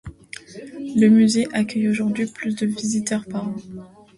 Le 0.95 1.09
musée 1.09 1.47
accueille 1.53 1.87
aujourd'hui 1.87 2.25
plus 2.25 2.55
de 2.55 2.65
visiteurs 2.65 3.23
par 3.25 3.49
an. 3.49 3.55